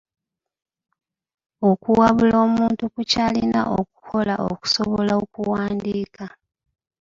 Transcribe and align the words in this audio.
Okuwabula 1.69 2.35
omuntu 2.47 2.83
ku 2.93 3.01
ky'alina 3.11 3.61
okukola 3.79 4.33
okusobola 4.49 5.13
okuwandiika. 5.23 6.25